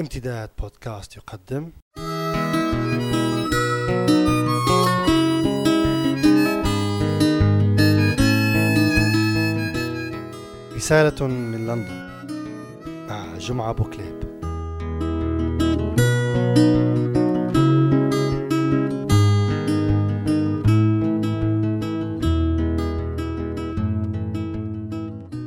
امتداد 0.00 0.50
بودكاست 0.58 1.16
يقدم. 1.16 1.70
رسالة 10.76 11.26
من 11.26 11.66
لندن 11.66 12.10
مع 13.08 13.38
جمعة 13.38 13.72
بوكليب. 13.72 14.20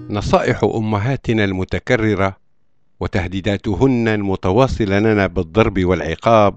نصائح 0.09 0.63
أمهاتنا 0.63 1.43
المتكررة 1.43 2.42
وتهديداتهن 2.99 4.07
المتواصله 4.07 4.99
لنا 4.99 5.27
بالضرب 5.27 5.85
والعقاب. 5.85 6.55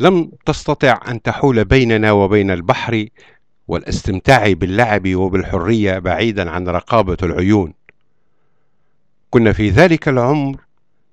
لم 0.00 0.30
تستطع 0.46 1.00
أن 1.08 1.22
تحول 1.22 1.64
بيننا 1.64 2.12
وبين 2.12 2.50
البحر 2.50 3.06
والاستمتاع 3.68 4.52
باللعب 4.52 5.14
وبالحرية 5.14 5.98
بعيدا 5.98 6.50
عن 6.50 6.68
رقابة 6.68 7.16
العيون. 7.22 7.74
كنا 9.30 9.52
في 9.52 9.70
ذلك 9.70 10.08
العمر 10.08 10.56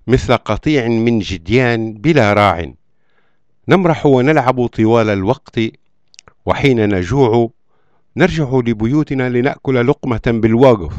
مثل 0.07 0.37
قطيع 0.37 0.87
من 0.87 1.19
جديان 1.19 1.93
بلا 1.93 2.33
راع. 2.33 2.73
نمرح 3.67 4.05
ونلعب 4.05 4.65
طوال 4.65 5.09
الوقت 5.09 5.59
وحين 6.45 6.95
نجوع 6.95 7.49
نرجع 8.17 8.49
لبيوتنا 8.53 9.29
لنأكل 9.29 9.87
لقمة 9.87 10.21
بالواقف. 10.27 10.93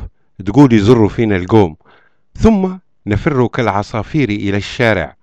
تقول 0.46 0.72
يزر 0.72 1.08
فينا 1.08 1.36
القوم. 1.36 1.76
ثم 2.38 2.76
نفر 3.06 3.46
كالعصافير 3.46 4.28
إلى 4.28 4.56
الشارع. 4.56 5.16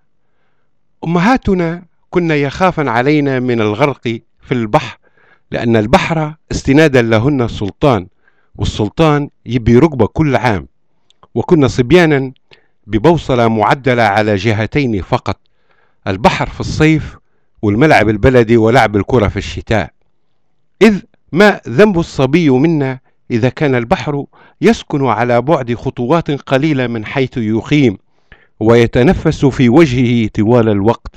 أمهاتنا 1.03 1.83
كن 2.09 2.31
يخافن 2.31 2.87
علينا 2.87 3.39
من 3.39 3.61
الغرق 3.61 4.01
في 4.41 4.51
البحر 4.51 4.97
لأن 5.51 5.75
البحر 5.75 6.35
استنادا 6.51 7.01
لهن 7.01 7.41
السلطان 7.41 8.07
والسلطان 8.55 9.29
يبي 9.45 9.77
ركبة 9.77 10.07
كل 10.07 10.35
عام. 10.35 10.67
وكنا 11.35 11.67
صبيانا 11.67 12.31
ببوصلة 12.87 13.47
معدلة 13.47 14.03
على 14.03 14.35
جهتين 14.35 15.01
فقط 15.01 15.39
البحر 16.07 16.49
في 16.49 16.59
الصيف 16.59 17.17
والملعب 17.61 18.09
البلدي 18.09 18.57
ولعب 18.57 18.95
الكرة 18.95 19.27
في 19.27 19.37
الشتاء. 19.37 19.91
إذ 20.81 21.01
ما 21.31 21.61
ذنب 21.69 21.99
الصبي 21.99 22.49
منا 22.49 22.99
إذا 23.31 23.49
كان 23.49 23.75
البحر 23.75 24.25
يسكن 24.61 25.05
على 25.05 25.41
بعد 25.41 25.73
خطوات 25.73 26.31
قليلة 26.31 26.87
من 26.87 27.05
حيث 27.05 27.37
يقيم 27.37 27.97
ويتنفس 28.59 29.45
في 29.45 29.69
وجهه 29.69 30.27
طوال 30.27 30.69
الوقت. 30.69 31.15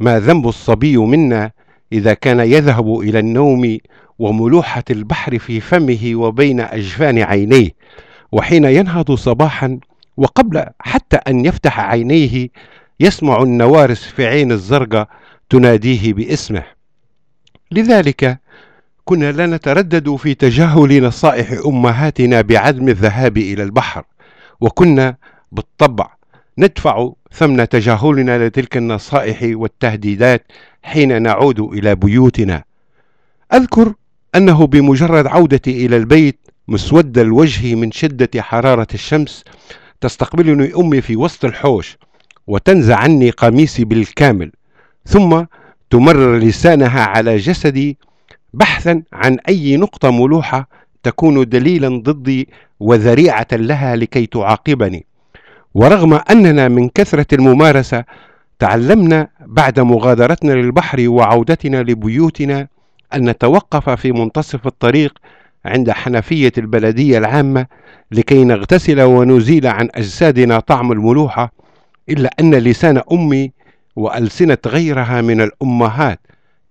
ما 0.00 0.20
ذنب 0.20 0.48
الصبي 0.48 0.96
منا 0.96 1.50
إذا 1.92 2.14
كان 2.14 2.40
يذهب 2.40 3.00
إلى 3.00 3.18
النوم 3.18 3.78
وملوحة 4.18 4.84
البحر 4.90 5.38
في 5.38 5.60
فمه 5.60 6.10
وبين 6.14 6.60
أجفان 6.60 7.18
عينيه 7.18 7.70
وحين 8.32 8.64
ينهض 8.64 9.12
صباحا 9.12 9.78
وقبل 10.16 10.64
حتى 10.78 11.16
أن 11.16 11.44
يفتح 11.44 11.80
عينيه 11.80 12.48
يسمع 13.00 13.42
النوارس 13.42 14.02
في 14.02 14.26
عين 14.26 14.52
الزرقاء 14.52 15.08
تناديه 15.50 16.12
باسمه. 16.12 16.62
لذلك 17.70 18.38
كنا 19.04 19.32
لا 19.32 19.46
نتردد 19.46 20.16
في 20.16 20.34
تجاهل 20.34 21.02
نصائح 21.02 21.50
أمهاتنا 21.66 22.40
بعدم 22.40 22.88
الذهاب 22.88 23.38
إلى 23.38 23.62
البحر 23.62 24.04
وكنا 24.60 25.16
بالطبع 25.52 26.14
ندفع 26.58 27.10
ثمن 27.32 27.68
تجاهلنا 27.68 28.46
لتلك 28.46 28.76
النصائح 28.76 29.38
والتهديدات 29.42 30.46
حين 30.82 31.22
نعود 31.22 31.60
إلى 31.60 31.94
بيوتنا. 31.94 32.64
أذكر 33.52 33.92
أنه 34.34 34.66
بمجرد 34.66 35.26
عودتي 35.26 35.86
إلى 35.86 35.96
البيت 35.96 36.38
مسود 36.68 37.18
الوجه 37.18 37.74
من 37.74 37.92
شدة 37.92 38.42
حرارة 38.42 38.86
الشمس 38.94 39.44
تستقبلني 40.00 40.74
أمي 40.76 41.00
في 41.00 41.16
وسط 41.16 41.44
الحوش 41.44 41.96
وتنزع 42.46 42.96
عني 42.96 43.30
قميصي 43.30 43.84
بالكامل 43.84 44.52
ثم 45.06 45.44
تمرر 45.90 46.38
لسانها 46.38 47.04
على 47.04 47.36
جسدي 47.36 47.98
بحثا 48.54 49.02
عن 49.12 49.38
أي 49.48 49.76
نقطة 49.76 50.10
ملوحة 50.10 50.68
تكون 51.02 51.48
دليلا 51.48 51.88
ضدي 51.88 52.48
وذريعة 52.80 53.46
لها 53.52 53.96
لكي 53.96 54.26
تعاقبني. 54.26 55.06
ورغم 55.74 56.14
أننا 56.30 56.68
من 56.68 56.88
كثرة 56.88 57.26
الممارسة 57.32 58.04
تعلمنا 58.58 59.28
بعد 59.46 59.80
مغادرتنا 59.80 60.52
للبحر 60.52 61.08
وعودتنا 61.08 61.82
لبيوتنا 61.82 62.68
أن 63.14 63.28
نتوقف 63.30 63.90
في 63.90 64.12
منتصف 64.12 64.66
الطريق 64.66 65.18
عند 65.64 65.90
حنفية 65.90 66.52
البلدية 66.58 67.18
العامة 67.18 67.66
لكي 68.10 68.44
نغتسل 68.44 69.00
ونزيل 69.00 69.66
عن 69.66 69.88
أجسادنا 69.94 70.60
طعم 70.60 70.92
الملوحة 70.92 71.52
إلا 72.08 72.30
أن 72.40 72.54
لسان 72.54 73.02
أمي 73.12 73.52
وألسنة 73.96 74.58
غيرها 74.66 75.20
من 75.20 75.40
الأمهات 75.40 76.20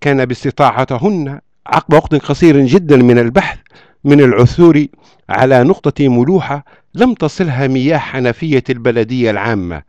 كان 0.01 0.25
باستطاعتهن 0.25 1.39
عقب 1.68 1.94
وقت 1.94 2.16
قصير 2.16 2.66
جدا 2.66 2.97
من 2.97 3.19
البحث 3.19 3.57
من 4.03 4.22
العثور 4.22 4.85
على 5.29 5.63
نقطة 5.63 6.07
ملوحة 6.07 6.66
لم 6.96 7.13
تصلها 7.13 7.68
مياه 7.68 7.97
حنفية 7.97 8.63
البلدية 8.69 9.31
العامة. 9.31 9.84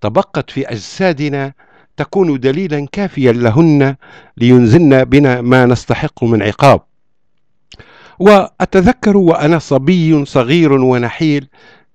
تبقت 0.00 0.50
في 0.50 0.68
أجسادنا 0.68 1.52
تكون 1.96 2.40
دليلا 2.40 2.86
كافيا 2.92 3.32
لهن 3.32 3.96
لينزلن 4.36 5.04
بنا 5.04 5.40
ما 5.40 5.66
نستحق 5.66 6.24
من 6.24 6.42
عقاب. 6.42 6.80
وأتذكر 8.18 9.16
وأنا 9.16 9.58
صبي 9.58 10.24
صغير 10.24 10.72
ونحيل 10.72 11.48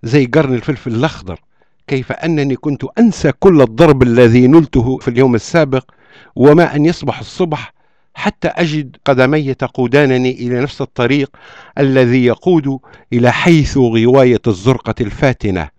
زي 0.03 0.25
قرن 0.25 0.53
الفلفل 0.53 0.95
الأخضر 0.95 1.39
كيف 1.87 2.11
أنني 2.11 2.55
كنت 2.55 2.83
أنسى 2.99 3.31
كل 3.31 3.61
الضرب 3.61 4.03
الذي 4.03 4.47
نلته 4.47 4.97
في 4.97 5.07
اليوم 5.07 5.35
السابق 5.35 5.91
وما 6.35 6.75
أن 6.75 6.85
يصبح 6.85 7.19
الصبح 7.19 7.73
حتى 8.15 8.47
أجد 8.47 8.97
قدمي 9.05 9.53
تقودانني 9.53 10.31
إلى 10.31 10.61
نفس 10.61 10.81
الطريق 10.81 11.29
الذي 11.77 12.25
يقود 12.25 12.79
إلى 13.13 13.31
حيث 13.31 13.77
غواية 13.77 14.41
الزرقة 14.47 14.95
الفاتنة. 15.01 15.69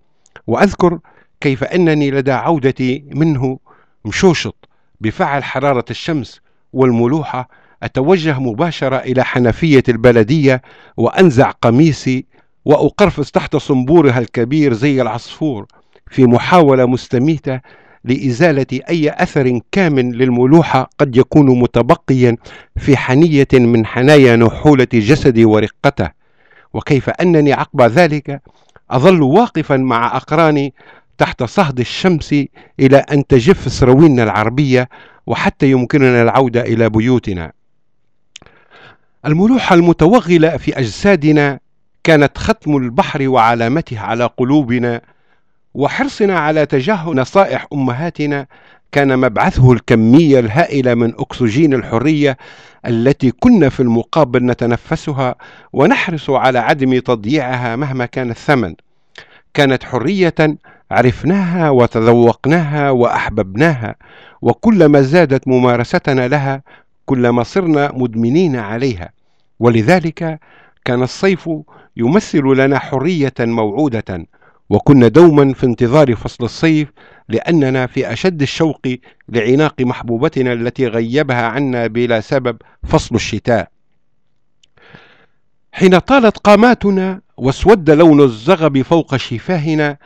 وأذكر 0.47 0.99
كيف 1.41 1.65
أنني 1.65 2.11
لدى 2.11 2.33
عودتي 2.33 3.05
منه 3.15 3.59
مشوشط 4.05 4.69
بفعل 5.01 5.45
حرارة 5.45 5.85
الشمس 5.91 6.41
والملوحة 6.73 7.49
أتوجه 7.83 8.39
مباشرة 8.39 8.97
إلى 8.97 9.25
حنفية 9.25 9.83
البلدية 9.89 10.63
وأنزع 10.97 11.51
قميصي 11.51 12.27
وأقرفز 12.65 13.31
تحت 13.31 13.57
صنبورها 13.57 14.19
الكبير 14.19 14.73
زي 14.73 15.03
العصفور 15.03 15.67
في 16.11 16.27
محاولة 16.27 16.87
مستميتة 16.87 17.61
لإزالة 18.07 18.81
أي 18.89 19.11
أثر 19.11 19.61
كامن 19.73 20.13
للملوحة 20.13 20.91
قد 20.99 21.17
يكون 21.17 21.61
متبقيا 21.61 22.37
في 22.77 22.97
حنية 22.97 23.49
من 23.53 23.87
حنايا 23.87 24.37
نحولة 24.37 24.89
جسدي 24.93 25.45
ورقته. 25.45 26.11
وكيف 26.75 27.11
أنني 27.11 27.53
عقب 27.53 27.83
ذلك 27.83 28.43
أظل 28.91 29.23
واقفا 29.23 29.77
مع 29.77 30.17
أقراني 30.17 30.75
تحت 31.19 31.43
صهد 31.43 31.81
الشمس 31.81 32.35
إلى 32.81 32.97
أن 32.97 33.27
تجف 33.27 33.73
سروينا 33.73 34.23
العربية 34.23 34.89
وحتى 35.27 35.71
يمكننا 35.71 36.23
العودة 36.23 36.61
إلى 36.61 36.91
بيوتنا. 36.91 37.53
الملوحة 39.27 39.75
المتوغلة 39.75 40.57
في 40.57 40.79
أجسادنا 40.79 41.59
كانت 42.05 42.39
ختم 42.39 42.77
البحر 42.77 43.29
وعلامته 43.29 44.01
على 44.01 44.31
قلوبنا 44.37 45.01
وحرصنا 45.77 46.39
على 46.39 46.67
تجاهل 46.67 47.17
نصائح 47.17 47.67
أمهاتنا 47.73 48.47
كان 48.93 49.19
مبعثه 49.19 49.73
الكمية 49.73 50.39
الهائلة 50.39 50.95
من 50.95 51.13
أكسجين 51.19 51.75
الحرية 51.75 52.37
التي 52.87 53.31
كنا 53.31 53.69
في 53.69 53.81
المقابل 53.81 54.47
نتنفسها 54.47 55.35
ونحرص 55.73 56.31
على 56.31 56.59
عدم 56.59 56.99
تضييعها 56.99 57.77
مهما 57.77 58.07
كان 58.07 58.31
الثمن. 58.31 58.75
كانت 59.55 59.85
حرية 59.85 60.35
عرفناها 60.91 61.71
وتذوقناها 61.71 62.91
وأحببناها 62.91 63.95
وكلما 64.43 65.01
زادت 65.01 65.49
ممارستنا 65.49 66.29
لها 66.29 66.63
كلما 67.07 67.43
صرنا 67.43 67.93
مدمنين 67.95 68.57
عليها. 68.57 69.11
ولذلك 69.61 70.41
كان 70.85 71.03
الصيف 71.03 71.51
يمثل 71.97 72.45
لنا 72.45 72.79
حرية 72.79 73.35
موعودة 73.41 74.27
وكنا 74.71 75.09
دوما 75.09 75.53
في 75.53 75.67
انتظار 75.67 76.15
فصل 76.15 76.45
الصيف 76.45 76.89
لأننا 77.29 77.87
في 77.87 78.13
أشد 78.13 78.43
الشوق 78.43 78.81
لعناق 79.29 79.75
محبوبتنا 79.81 80.53
التي 80.53 80.87
غيبها 80.87 81.43
عنا 81.47 81.87
بلا 81.87 82.21
سبب 82.21 82.57
فصل 82.85 83.15
الشتاء. 83.15 83.69
حين 85.73 85.99
طالت 85.99 86.39
قاماتنا 86.39 87.21
واسود 87.37 87.91
لون 87.91 88.21
الزغب 88.21 88.83
فوق 88.83 89.17
شفاهنا 89.17 89.97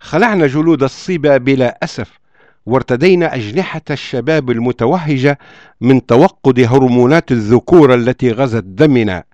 خلعنا 0.00 0.46
جلود 0.46 0.82
الصبا 0.82 1.36
بلا 1.36 1.78
أسف 1.82 2.20
وارتدينا 2.66 3.34
أجنحة 3.34 3.82
الشباب 3.90 4.50
المتوهجة 4.50 5.38
من 5.80 6.06
توقد 6.06 6.60
هرمونات 6.60 7.32
الذكورة 7.32 7.94
التي 7.94 8.32
غزت 8.32 8.64
دمنا. 8.64 9.24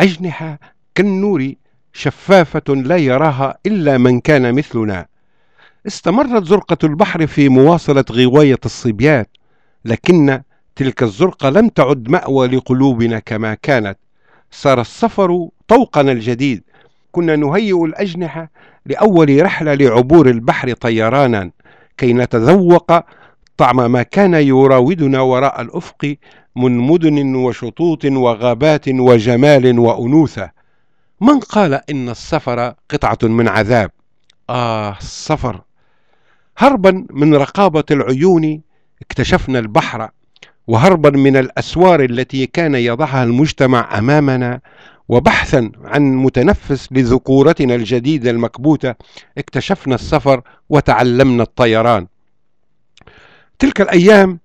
أجنحة 0.00 0.58
كالنور 0.94 1.52
شفافة 1.92 2.74
لا 2.74 2.96
يراها 2.96 3.58
إلا 3.66 3.98
من 3.98 4.20
كان 4.20 4.54
مثلنا. 4.54 5.06
استمرت 5.86 6.44
زرقة 6.44 6.76
البحر 6.84 7.26
في 7.26 7.48
مواصلة 7.48 8.04
غواية 8.12 8.58
الصبيان 8.64 9.24
لكن 9.84 10.40
تلك 10.76 11.02
الزرقة 11.02 11.50
لم 11.50 11.68
تعد 11.68 12.08
مأوى 12.08 12.46
لقلوبنا 12.48 13.18
كما 13.18 13.54
كانت. 13.54 13.98
صار 14.50 14.80
السفر 14.80 15.48
طوقنا 15.68 16.12
الجديد. 16.12 16.62
كنا 17.12 17.36
نهيئ 17.36 17.84
الأجنحة 17.84 18.50
لأول 18.86 19.42
رحلة 19.42 19.74
لعبور 19.74 20.30
البحر 20.30 20.72
طيرانا 20.72 21.50
كي 21.96 22.12
نتذوق 22.12 22.92
طعم 23.56 23.92
ما 23.92 24.02
كان 24.02 24.34
يراودنا 24.34 25.20
وراء 25.20 25.60
الأفق 25.60 26.16
من 26.56 26.78
مدن 26.78 27.34
وشطوط 27.34 28.04
وغابات 28.04 28.88
وجمال 28.88 29.78
وأنوثة. 29.78 30.59
من 31.20 31.40
قال 31.40 31.80
إن 31.90 32.08
السفر 32.08 32.74
قطعة 32.90 33.18
من 33.22 33.48
عذاب؟ 33.48 33.90
آه 34.50 34.96
السفر. 34.98 35.60
هربا 36.58 37.06
من 37.10 37.34
رقابة 37.34 37.84
العيون 37.90 38.60
اكتشفنا 39.02 39.58
البحر 39.58 40.10
وهربا 40.66 41.10
من 41.10 41.36
الأسوار 41.36 42.04
التي 42.04 42.46
كان 42.46 42.74
يضعها 42.74 43.24
المجتمع 43.24 43.98
أمامنا 43.98 44.60
وبحثا 45.08 45.72
عن 45.84 46.14
متنفس 46.14 46.88
لذكورتنا 46.92 47.74
الجديدة 47.74 48.30
المكبوتة 48.30 48.94
اكتشفنا 49.38 49.94
السفر 49.94 50.42
وتعلمنا 50.68 51.42
الطيران. 51.42 52.06
تلك 53.58 53.80
الأيام 53.80 54.38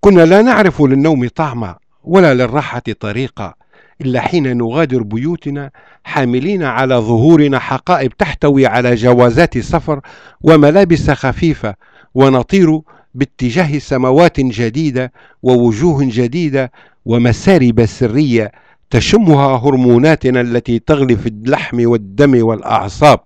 كنا 0.00 0.22
لا 0.22 0.42
نعرف 0.42 0.82
للنوم 0.82 1.28
طعما 1.28 1.76
ولا 2.04 2.34
للراحة 2.34 2.82
طريقا. 3.00 3.54
إلا 4.00 4.20
حين 4.20 4.56
نغادر 4.56 5.02
بيوتنا 5.02 5.70
حاملين 6.04 6.62
على 6.62 6.94
ظهورنا 6.94 7.58
حقائب 7.58 8.16
تحتوي 8.16 8.66
على 8.66 8.94
جوازات 8.94 9.58
سفر 9.58 10.00
وملابس 10.40 11.10
خفيفة 11.10 11.74
ونطير 12.14 12.80
باتجاه 13.14 13.78
سماوات 13.78 14.40
جديدة 14.40 15.12
ووجوه 15.42 15.98
جديدة 16.00 16.72
ومسارب 17.04 17.86
سرية 17.86 18.52
تشمها 18.90 19.56
هرموناتنا 19.56 20.40
التي 20.40 20.78
تغلي 20.78 21.16
في 21.16 21.28
اللحم 21.28 21.88
والدم 21.88 22.46
والأعصاب. 22.46 23.20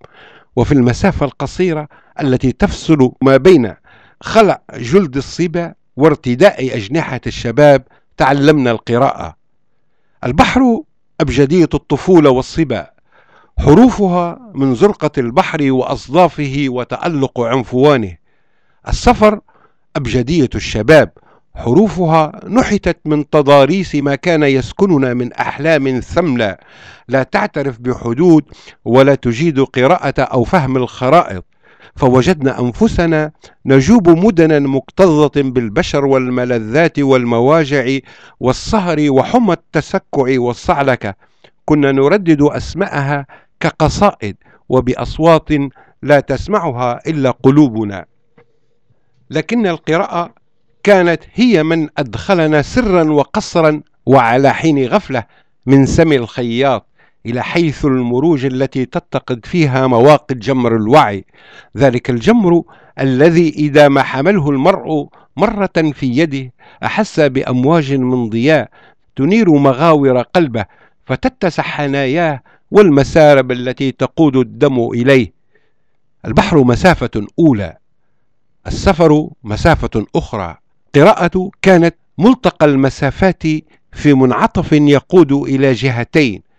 وفي 0.57 0.73
المسافة 0.73 1.27
القصيرة 1.27 1.89
التي 2.21 2.53
تفصل 2.53 3.13
ما 3.23 3.37
بين 3.37 3.75
خلع 4.21 4.63
جلد 4.79 5.17
الصبا 5.17 5.75
وارتداء 5.97 6.77
أجنحة 6.77 7.21
الشباب 7.27 7.83
تعلمنا 8.17 8.71
القراءة. 8.71 9.40
البحر 10.25 10.83
أبجدية 11.21 11.69
الطفولة 11.75 12.31
والصبا. 12.31 12.91
حروفها 13.59 14.51
من 14.55 14.75
زرقة 14.75 15.11
البحر 15.19 15.73
وأصدافه 15.73 16.65
وتألق 16.69 17.41
عنفوانه. 17.41 18.17
السفر 18.89 19.41
أبجدية 19.97 20.49
الشباب. 20.55 21.13
حروفها 21.55 22.41
نحتت 22.49 22.99
من 23.05 23.31
تضاريس 23.31 23.95
ما 23.95 24.15
كان 24.15 24.43
يسكننا 24.43 25.15
من 25.15 25.33
أحلام 25.33 26.01
ثملة 26.01 26.57
لا 27.09 27.23
تعترف 27.23 27.79
بحدود 27.81 28.45
ولا 28.85 29.15
تجيد 29.15 29.61
قراءة 29.61 30.21
أو 30.23 30.45
فهم 30.45 30.77
الخرائط. 30.77 31.45
فوجدنا 31.97 32.61
أنفسنا 32.61 33.33
نجوب 33.67 34.09
مدنا 34.09 34.59
مكتظة 34.59 35.33
بالبشر 35.37 36.05
والملذات 36.05 36.99
والمواجع 36.99 37.99
والسهر 38.41 39.07
وحمى 39.11 39.53
التسكع 39.53 40.41
والصعلكة. 40.41 41.15
كنا 41.65 41.93
نردد 41.93 42.43
أسماءها 42.43 43.27
كقصائد 43.61 44.37
وبأصوات 44.69 45.49
لا 46.03 46.21
تسمعها 46.21 47.01
إلا 47.07 47.31
قلوبنا. 47.31 48.05
لكن 49.31 49.67
القراءة 49.67 50.35
كانت 50.83 51.23
هي 51.35 51.63
من 51.63 51.89
أدخلنا 51.99 52.63
سرا 52.63 53.11
وقصرا 53.11 53.83
وعلى 54.07 54.55
حين 54.55 54.87
غفلة 54.87 55.25
من 55.67 55.87
سم 55.87 56.13
الخياط. 56.13 56.90
إلى 57.27 57.43
حيث 57.43 57.85
المروج 57.85 58.45
التي 58.45 58.85
تتقد 58.85 59.47
فيها 59.47 59.87
مواقد 59.87 60.39
جمر 60.39 60.77
الوعي. 60.77 61.25
ذلك 61.77 62.11
الجمر 62.11 62.63
الذي 63.01 63.49
إذا 63.49 63.89
ما 63.89 64.03
حمله 64.03 64.51
المرء 64.51 65.09
مرة 65.37 65.93
في 65.95 66.07
يده 66.07 66.53
أحس 66.85 67.21
بأمواج 67.21 67.93
من 67.95 68.29
ضياء 68.29 68.71
تنير 69.17 69.51
مغاور 69.51 70.19
قلبه 70.23 70.65
فتتسع 71.07 71.63
حناياه 71.63 72.43
والمسارب 72.71 73.53
التي 73.53 73.93
تقود 73.93 74.37
الدم 74.37 74.89
إليه. 74.89 75.33
البحر 76.25 76.65
مسافة 76.65 77.27
أولى 77.39 77.77
السفر 78.67 79.29
مسافة 79.45 80.07
أخرى. 80.17 80.57
قراءة 80.95 81.51
كانت 81.63 81.95
ملتقى 82.19 82.67
المسافات 82.67 83.43
في 83.93 84.15
منعطف 84.15 84.73
يقود 84.73 85.33
إلى 85.33 85.73
جهتين 85.73 86.50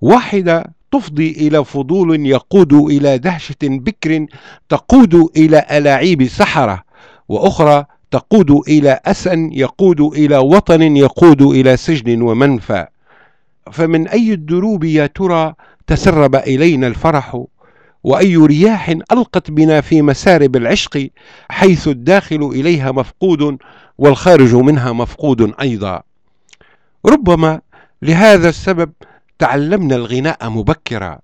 واحدة 0.00 0.64
تفضي 0.92 1.30
إلى 1.30 1.64
فضول 1.64 2.26
يقود 2.26 2.72
إلى 2.72 3.18
دهشة 3.18 3.56
بكر 3.62 4.26
تقود 4.68 5.30
إلى 5.36 5.64
ألاعيب 5.70 6.26
سحرة 6.26 6.84
وأخرى 7.28 7.84
تقود 8.10 8.50
إلى 8.68 9.00
أسى 9.06 9.50
يقود 9.52 10.00
إلى 10.00 10.36
وطن 10.36 10.96
يقود 10.96 11.42
إلى 11.42 11.76
سجن 11.76 12.22
ومنفى. 12.22 12.86
فمن 13.72 14.08
أي 14.08 14.32
الدروب 14.32 14.84
يا 14.84 15.06
ترى 15.06 15.54
تسرب 15.86 16.36
إلينا 16.36 16.86
الفرح؟ 16.86 17.44
وأي 18.04 18.36
رياح 18.36 18.88
ألقت 18.88 19.50
بنا 19.50 19.80
في 19.80 20.02
مسارب 20.02 20.56
العشق 20.56 21.08
حيث 21.48 21.88
الداخل 21.88 22.50
إليها 22.54 22.92
مفقود 22.92 23.58
والخارج 23.98 24.54
منها 24.54 24.92
مفقود 24.92 25.54
أيضا. 25.60 26.02
ربما 27.06 27.60
لهذا 28.02 28.48
السبب 28.48 28.92
تعلمنا 29.38 29.96
الغناء 29.96 30.50
مبكرا 30.50 31.18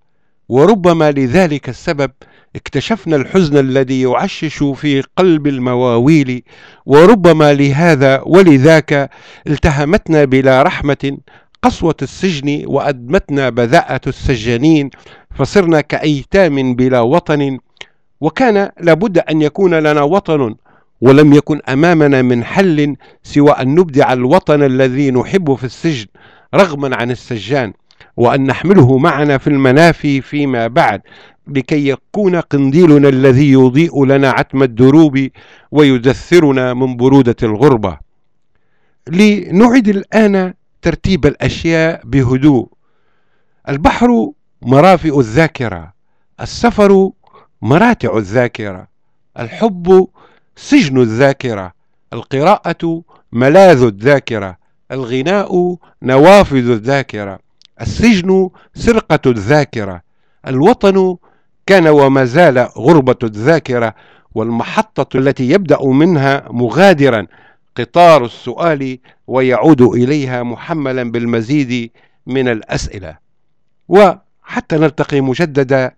وربما 0.48 1.10
لذلك 1.10 1.68
السبب 1.68 2.10
اكتشفنا 2.56 3.16
الحزن 3.16 3.56
الذي 3.56 4.02
يعشش 4.02 4.62
في 4.62 5.02
قلب 5.16 5.46
المواويل 5.46 6.42
وربما 6.86 7.52
لهذا 7.54 8.22
ولذاك 8.26 9.10
التهمتنا 9.46 10.24
بلا 10.24 10.62
رحمة 10.62 11.18
قسوة 11.62 11.94
السجن 12.02 12.62
وأدمتنا 12.66 13.50
بذاءة 13.50 14.00
السجانين 14.06 14.90
فصرنا 15.34 15.80
كأيتام 15.80 16.74
بلا 16.74 17.00
وطن 17.00 17.58
وكان 18.20 18.70
لابد 18.80 19.18
أن 19.18 19.42
يكون 19.42 19.74
لنا 19.74 20.02
وطن 20.02 20.54
ولم 21.00 21.32
يكن 21.32 21.60
أمامنا 21.68 22.22
من 22.22 22.44
حل 22.44 22.96
سوى 23.22 23.50
أن 23.50 23.74
نبدع 23.74 24.12
الوطن 24.12 24.62
الذي 24.62 25.10
نحب 25.10 25.54
في 25.54 25.64
السجن 25.64 26.06
رغما 26.54 26.96
عن 26.96 27.10
السجان. 27.10 27.72
وأن 28.16 28.46
نحمله 28.46 28.98
معنا 28.98 29.38
في 29.38 29.46
المنافي 29.46 30.20
فيما 30.20 30.66
بعد 30.66 31.02
لكي 31.46 31.88
يكون 31.88 32.36
قنديلنا 32.36 33.08
الذي 33.08 33.52
يضيء 33.52 34.04
لنا 34.04 34.30
عتم 34.30 34.62
الدروب 34.62 35.28
ويدثرنا 35.70 36.74
من 36.74 36.96
برودة 36.96 37.36
الغربة. 37.42 37.98
لنعد 39.08 39.88
الآن 39.88 40.54
ترتيب 40.82 41.26
الأشياء 41.26 42.00
بهدوء. 42.04 42.68
البحر 43.68 44.30
مرافئ 44.62 45.18
الذاكرة 45.18 45.92
السفر 46.40 47.10
مراتع 47.62 48.16
الذاكرة 48.16 48.88
الحب 49.38 50.08
سجن 50.56 51.00
الذاكرة 51.00 51.72
القراءة 52.12 53.02
ملاذ 53.32 53.82
الذاكرة 53.82 54.56
الغناء 54.92 55.76
نوافذ 56.02 56.70
الذاكرة. 56.70 57.38
السجن 57.80 58.50
سرقة 58.74 59.30
الذاكرة. 59.30 60.02
الوطن 60.46 61.16
كان 61.66 61.86
وما 61.86 62.24
زال 62.24 62.58
غربة 62.58 63.16
الذاكرة 63.22 63.94
والمحطة 64.34 65.18
التي 65.18 65.50
يبدأ 65.50 65.84
منها 65.84 66.48
مغادرا. 66.50 67.26
قطار 67.76 68.24
السؤال 68.24 68.98
ويعود 69.26 69.82
إليها 69.82 70.42
محملا 70.42 71.10
بالمزيد 71.10 71.90
من 72.26 72.48
الأسئلة. 72.48 73.16
وحتى 73.88 74.76
نلتقي 74.76 75.20
مجددا 75.20 75.94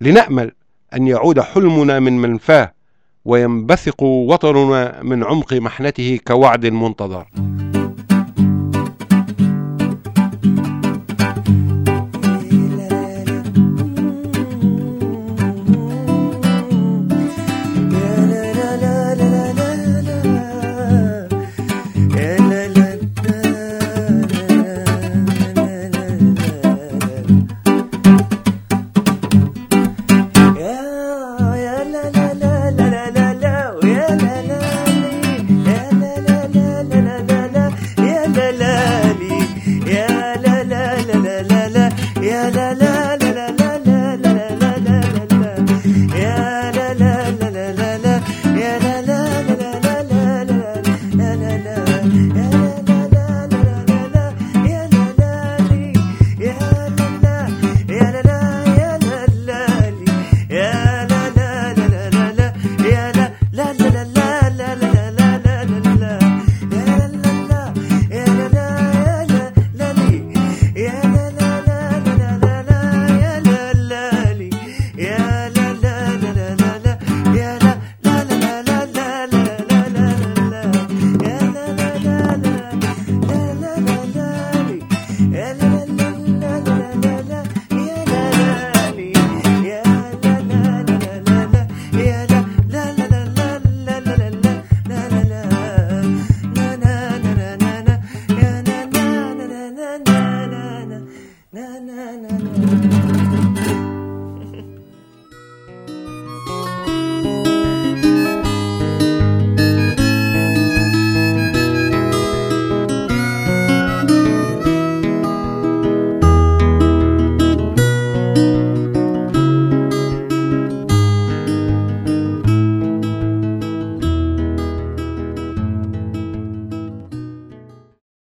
لنأمل 0.00 0.52
أن 0.94 1.06
يعود 1.06 1.40
حلمنا 1.40 2.00
من 2.00 2.18
منفاه 2.18 2.72
وينبثق 3.24 4.02
وطننا 4.02 5.02
من 5.02 5.24
عمق 5.24 5.52
محنته 5.52 6.18
كوعد 6.26 6.66
منتظر. 6.66 7.26